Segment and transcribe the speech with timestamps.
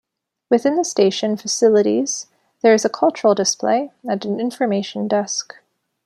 [0.49, 2.25] Within the station facilities
[2.61, 5.53] there is a cultural display and an information desk.